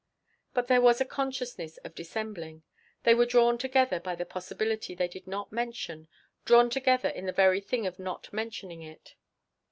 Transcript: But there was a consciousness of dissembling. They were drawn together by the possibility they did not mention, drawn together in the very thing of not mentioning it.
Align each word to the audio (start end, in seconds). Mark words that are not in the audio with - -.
But 0.55 0.65
there 0.65 0.81
was 0.81 0.99
a 0.99 1.05
consciousness 1.05 1.77
of 1.85 1.93
dissembling. 1.93 2.63
They 3.03 3.13
were 3.13 3.27
drawn 3.27 3.59
together 3.59 3.99
by 3.99 4.15
the 4.15 4.25
possibility 4.25 4.95
they 4.95 5.07
did 5.07 5.27
not 5.27 5.51
mention, 5.51 6.07
drawn 6.43 6.71
together 6.71 7.09
in 7.09 7.27
the 7.27 7.31
very 7.31 7.61
thing 7.61 7.85
of 7.85 7.99
not 7.99 8.33
mentioning 8.33 8.81
it. 8.81 9.13